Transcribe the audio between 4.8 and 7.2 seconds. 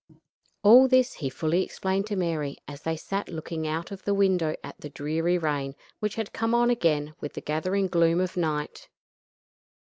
the dreary rain which had come on again